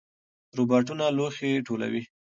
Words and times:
روباټونه 0.57 1.05
لوښي 1.17 1.51
ټولوي. 1.67 2.01